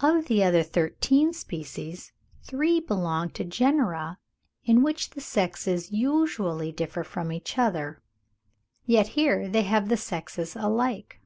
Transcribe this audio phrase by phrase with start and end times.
[0.00, 4.18] Of the other thirteen species, three belong to genera
[4.66, 8.02] in which the sexes usually differ from each other,
[8.84, 11.22] yet here they have the sexes alike.